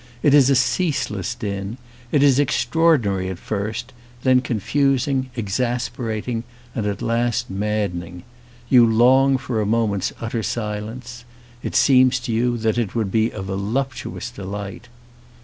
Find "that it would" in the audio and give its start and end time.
12.57-13.11